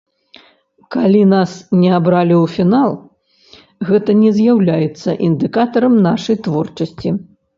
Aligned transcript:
Калі 0.93 1.19
нас 1.33 1.51
не 1.81 1.89
абралі 1.97 2.35
ў 2.43 2.45
фінал, 2.55 2.91
гэта 3.91 4.17
не 4.23 4.31
з'яўляецца 4.39 5.09
індыкатарам 5.29 5.93
нашай 6.09 6.35
творчасці. 6.49 7.09